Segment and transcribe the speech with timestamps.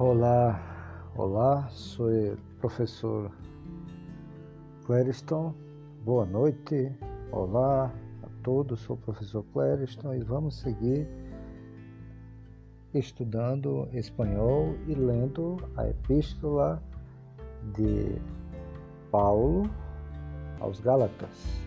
[0.00, 3.32] Olá, olá, sou o professor
[4.86, 5.52] Clériston.
[6.04, 6.96] Boa noite,
[7.32, 11.04] olá a todos, sou o professor Clériston e vamos seguir
[12.94, 16.80] estudando espanhol e lendo a epístola
[17.74, 18.22] de
[19.10, 19.68] Paulo
[20.60, 21.60] aos Gálatas,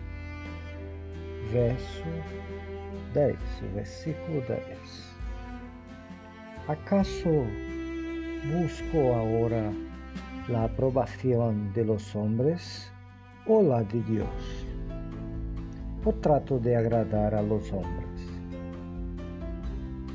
[1.50, 2.02] verso
[3.12, 3.38] 10,
[3.74, 5.16] versículo 10.
[6.66, 7.28] ¿Acaso
[8.52, 9.72] busco ahora
[10.48, 12.92] la aprobación de los hombres
[13.46, 14.66] o la de Dios?
[16.04, 18.08] ¿O trato de agradar a los hombres?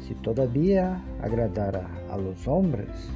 [0.08, 3.09] Si todavía agradara a los hombres,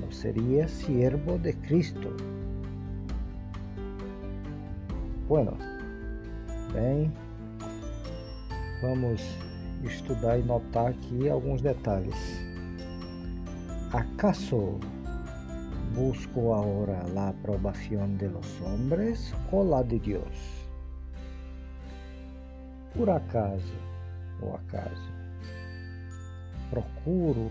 [0.00, 2.14] no sería siervo de Cristo.
[5.26, 5.54] Bueno,
[6.74, 7.10] bem,
[8.82, 9.22] vamos
[9.84, 12.45] estudar e notar aqui alguns detalhes.
[13.96, 14.78] ¿Acaso
[15.94, 20.68] busco ahora la aprobación de los hombres o la de Dios?
[22.94, 23.72] Por acaso,
[24.42, 25.10] ou acaso,
[26.68, 27.50] procuro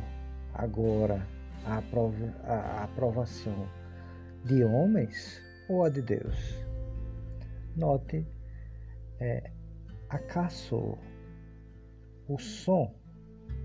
[0.54, 1.26] agora
[1.66, 3.68] a, aprova a aprovação
[4.44, 6.38] de homens ou a de Deus?
[7.76, 8.24] Note,
[9.20, 9.50] é,
[10.10, 10.96] acaso
[12.28, 12.94] o som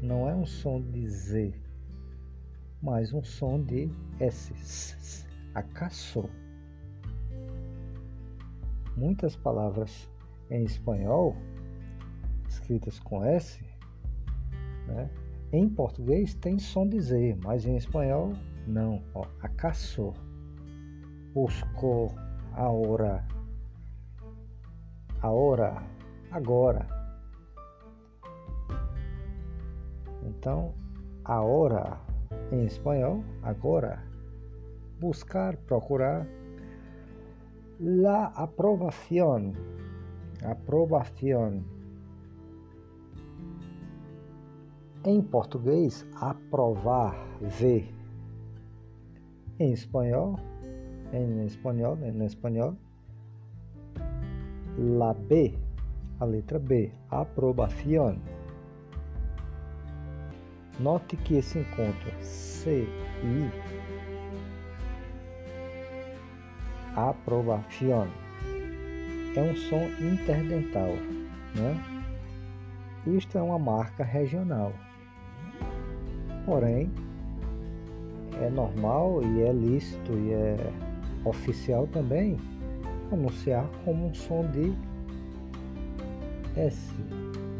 [0.00, 1.69] não é um som de Z,
[2.82, 5.26] mais um som de S.
[5.54, 6.30] Acaso.
[8.96, 10.10] Muitas palavras
[10.50, 11.36] em espanhol
[12.48, 13.62] escritas com S,
[14.86, 15.10] né?
[15.52, 18.32] em português tem som de Z, mas em espanhol
[18.66, 19.02] não.
[19.14, 20.14] Ó, acaso,
[21.34, 22.14] buscou,
[22.54, 23.26] ahora,
[25.20, 25.82] ahora,
[26.30, 26.88] agora.
[30.22, 30.74] Então,
[31.24, 32.09] ahora
[32.52, 34.02] em espanhol, agora,
[35.00, 36.26] buscar, procurar,
[37.78, 39.54] la aprovación,
[40.44, 41.64] aprovación.
[45.04, 47.16] Em português, aprovar,
[47.58, 47.88] ver.
[49.58, 50.38] Em espanhol,
[51.12, 52.76] em espanhol, em espanhol,
[54.76, 55.54] la B,
[56.18, 58.20] a letra B, aprovación.
[60.80, 62.88] Note que esse encontro C
[63.22, 63.50] I
[66.96, 68.08] aprovação
[69.36, 70.88] é um som interdental,
[71.54, 71.78] né?
[73.06, 74.72] Isto é uma marca regional.
[76.46, 76.90] Porém,
[78.40, 80.56] é normal e é lícito e é
[81.26, 82.38] oficial também
[83.10, 84.72] pronunciar como um som de
[86.58, 86.94] S.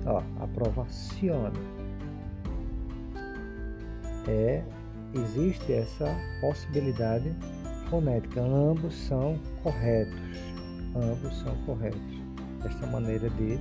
[0.07, 1.53] Ó, aprovação
[4.31, 4.65] é
[5.15, 6.07] existe essa
[6.41, 7.35] possibilidade
[7.89, 8.41] fonética.
[8.41, 10.21] Ambos são corretos.
[10.95, 12.01] Ambos são corretos.
[12.65, 13.57] Esta maneira de,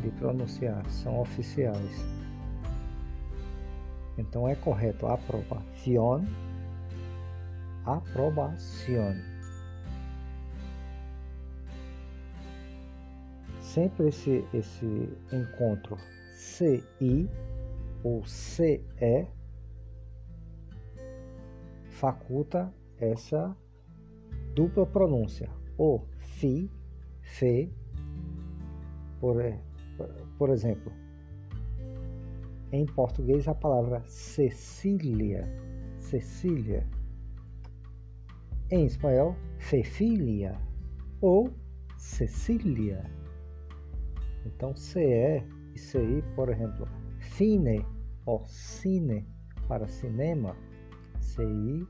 [0.00, 2.16] de pronunciar são oficiais.
[4.18, 6.26] Então é correto aprovação,
[7.84, 9.14] aprovação.
[13.60, 15.98] Sempre esse, esse encontro
[16.34, 17.28] CI
[18.02, 18.80] ou CE
[21.96, 23.56] faculta essa
[24.54, 25.50] dupla pronúncia.
[25.78, 26.70] O, fi,
[27.22, 27.72] fe,
[29.18, 29.36] por,
[30.38, 30.92] por exemplo,
[32.70, 35.48] em português a palavra Cecília,
[35.98, 36.86] Cecília.
[38.70, 40.60] Em espanhol, Cecília
[41.22, 41.50] ou
[41.96, 43.10] Cecília.
[44.44, 45.42] Então, CE
[45.74, 46.86] e CI, por exemplo,
[47.20, 47.84] cine
[48.26, 49.26] ou cine
[49.66, 50.54] para cinema
[51.26, 51.86] CI,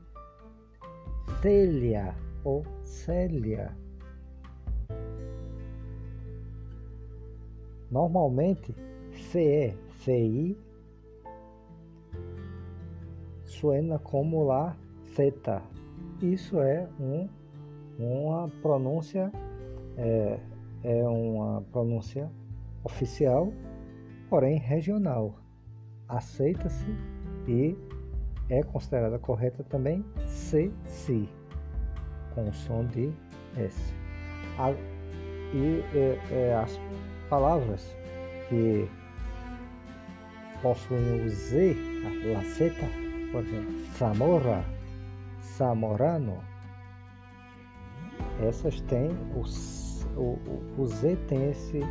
[1.41, 3.75] Célia ou Célia.
[7.91, 8.75] Normalmente,
[9.11, 10.57] CE, CI
[13.45, 14.75] suena como lá
[15.15, 15.61] zeta.
[16.21, 17.29] Isso é um,
[17.99, 19.31] uma pronúncia
[19.97, 20.39] é,
[20.83, 22.29] é uma pronúncia
[22.83, 23.51] oficial,
[24.29, 25.35] porém regional.
[26.07, 26.85] Aceita-se
[27.47, 27.75] e
[28.49, 31.29] é considerada correta também C, si,
[32.33, 33.11] com o som de
[33.57, 33.93] S.
[34.57, 34.71] A,
[35.53, 36.79] e é, é, as
[37.29, 37.95] palavras
[38.49, 38.89] que
[40.61, 42.87] possuem o Z, a laceta,
[43.31, 44.63] por exemplo, Zamora,
[45.57, 46.37] Zamorano,
[48.41, 49.43] essas têm o,
[50.19, 51.81] o, o Z tem esse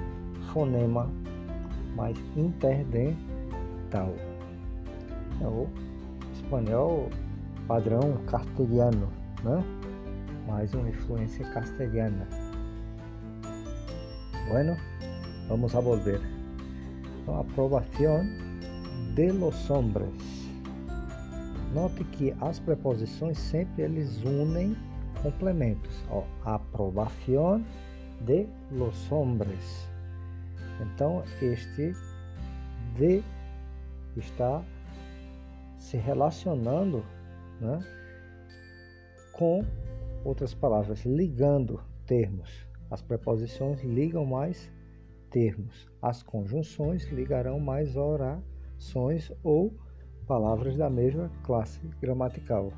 [0.52, 1.10] fonema
[1.94, 4.14] mais interdental.
[5.36, 5.68] Então,
[6.46, 7.10] espanhol
[7.66, 9.08] padrão castelhano,
[9.42, 9.64] né?
[10.46, 12.28] mais uma influência castelhana.
[14.48, 14.76] Bueno,
[15.48, 16.20] vamos a volver.
[17.20, 18.24] Então, aprovação
[19.16, 20.48] de los hombres.
[21.74, 24.76] Note que as preposições sempre eles unem
[25.24, 26.04] complementos.
[26.10, 26.22] Ó,
[28.20, 29.88] de los hombres.
[30.80, 31.92] Então, este
[32.96, 33.20] de
[34.16, 34.62] está
[35.86, 37.04] se relacionando
[37.60, 37.78] né,
[39.32, 39.64] com
[40.24, 42.66] outras palavras, ligando termos.
[42.90, 44.72] As preposições ligam mais
[45.30, 45.88] termos.
[46.02, 49.72] As conjunções ligarão mais orações ou
[50.26, 52.72] palavras da mesma classe gramatical.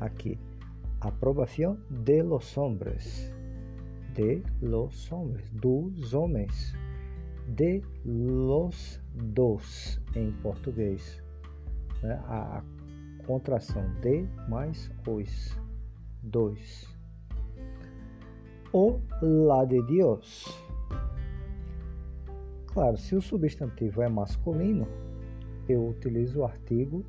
[0.00, 0.38] Aqui,
[1.00, 3.32] aprovação de los hombres.
[4.12, 6.74] De los hombres, dos homens.
[7.48, 11.22] De los dos em português.
[12.02, 12.14] Né?
[12.26, 12.62] A,
[13.28, 15.54] contração de mais os.
[16.22, 16.88] Dois.
[18.72, 20.46] O la de Deus.
[22.66, 24.86] Claro, se o substantivo é masculino,
[25.68, 27.04] eu utilizo o artigo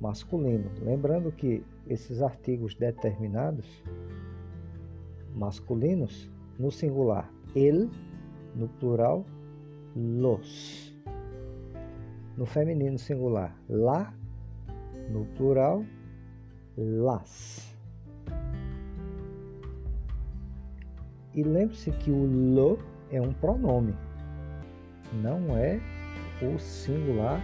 [0.00, 0.70] masculino.
[0.82, 3.66] Lembrando que esses artigos determinados
[5.34, 6.28] masculinos,
[6.58, 7.88] no singular, ele,
[8.54, 9.24] no plural,
[9.98, 10.94] los.
[12.36, 14.14] No feminino singular, la,
[15.10, 15.84] no plural,
[16.76, 17.74] las.
[21.34, 22.78] E lembre-se que o lo
[23.10, 23.94] é um pronome,
[25.22, 25.80] não é
[26.42, 27.40] o singular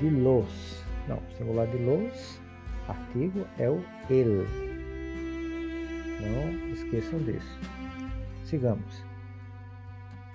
[0.00, 0.84] de los.
[1.08, 2.40] Não, o singular de los,
[2.88, 4.46] artigo, é o ele.
[6.20, 7.58] Não esqueçam disso.
[8.44, 9.13] Sigamos.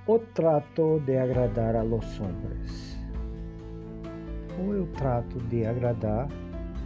[0.09, 2.97] O trato de agradar a los hombres.
[4.59, 6.27] Ou eu trato de agradar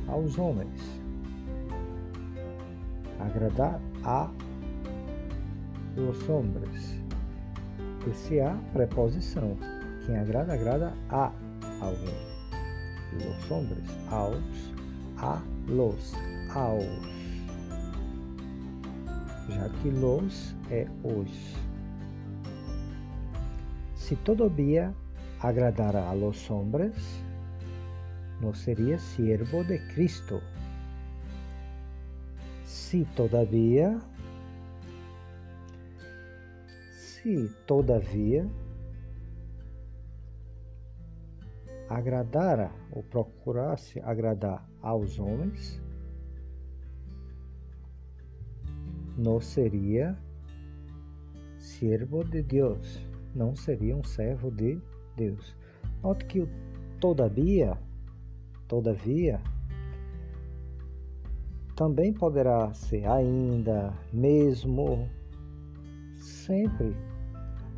[0.10, 0.82] aos homens.
[3.22, 4.30] Agradar a
[5.96, 7.02] los hombres.
[8.06, 9.56] Esse a preposição.
[10.06, 11.32] Quem agrada, agrada a
[11.80, 12.34] alguém
[13.24, 14.74] los hombres, aos,
[15.20, 16.14] a los,
[16.54, 16.84] aos.
[19.48, 21.73] Já que los é os.
[24.04, 24.94] Se todavia
[25.40, 26.94] agradara a los hombres,
[28.42, 30.42] no seria siervo de Cristo.
[32.66, 33.98] Se todavia,
[36.98, 38.46] se todavia
[41.88, 45.80] agradara ou procurasse agradar aos homens,
[49.18, 50.18] não seria
[51.58, 54.80] servo de Deus, não seria um servo de
[55.16, 55.56] Deus.
[56.02, 56.50] Note que o
[57.00, 57.78] todavia,
[58.68, 59.42] todavia,
[61.76, 65.10] também poderá ser ainda, mesmo,
[66.18, 66.96] sempre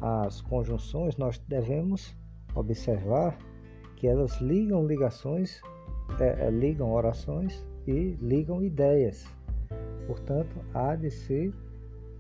[0.02, 2.16] as conjunções nós devemos
[2.54, 3.38] observar
[3.96, 5.62] que elas ligam ligações,
[6.20, 9.26] é, é, ligam orações e ligam ideias.
[10.08, 11.54] Portanto, há de se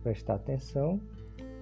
[0.01, 0.99] prestar atenção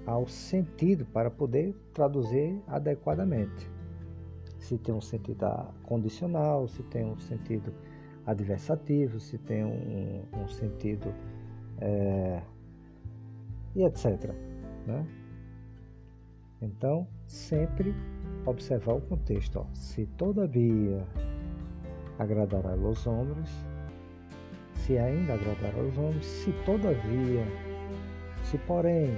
[0.06, 3.70] ao sentido para poder traduzir adequadamente.
[4.60, 5.46] Se tem um sentido
[5.84, 7.74] condicional, se tem um sentido
[8.26, 11.14] adversativo, se tem um, um sentido
[11.80, 12.42] é,
[13.76, 14.34] e etc.
[14.88, 15.06] Né?
[16.62, 17.94] Então, sempre
[18.46, 19.60] observar o contexto.
[19.60, 19.66] Ó.
[19.74, 21.06] Se todavia
[22.18, 23.50] agradar aos homens,
[24.76, 27.46] se ainda agradar aos homens, se todavia,
[28.44, 29.10] se porém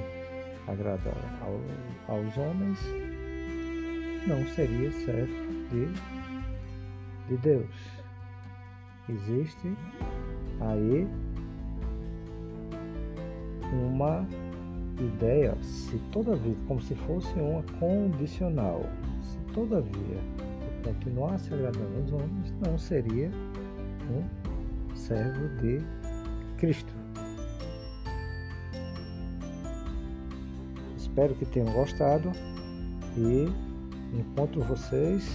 [0.67, 2.79] agradar ao, aos homens,
[4.27, 5.33] não seria servo
[5.69, 5.87] de,
[7.29, 7.75] de Deus.
[9.07, 9.77] Existe
[10.61, 11.07] aí
[13.71, 14.27] uma
[14.99, 18.81] ideia, se todavia, como se fosse uma condicional,
[19.21, 20.19] se todavia
[20.83, 23.29] continuasse agradando aos homens, não seria
[24.09, 25.81] um servo de
[26.57, 27.04] Cristo.
[31.15, 32.29] Espero que tenham gostado
[33.15, 33.47] e
[34.19, 35.25] encontro vocês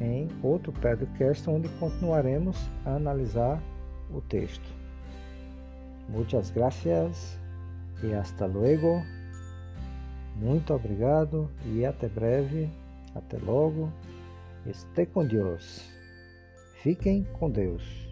[0.00, 3.62] em outro podcast onde continuaremos a analisar
[4.12, 4.68] o texto.
[6.08, 7.38] Muitas gracias
[8.02, 9.00] e hasta luego.
[10.34, 12.68] Muito obrigado e até breve.
[13.14, 13.88] Até logo.
[14.66, 15.88] Esteja com Deus.
[16.82, 18.11] Fiquem com Deus.